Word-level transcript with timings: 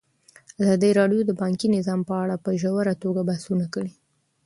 ازادي 0.61 0.89
راډیو 0.99 1.21
د 1.25 1.31
بانکي 1.41 1.67
نظام 1.77 2.01
په 2.09 2.13
اړه 2.23 2.35
په 2.43 2.49
ژوره 2.61 2.93
توګه 3.03 3.21
بحثونه 3.29 3.65
کړي. 3.73 3.91